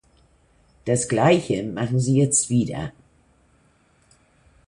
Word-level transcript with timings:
Das 0.85 1.07
gleiche 1.09 1.61
machen 1.61 1.99
Sie 1.99 2.17
jetzt 2.17 2.49
wieder. 2.49 2.91